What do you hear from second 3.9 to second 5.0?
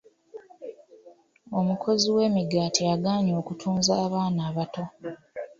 abaana abato.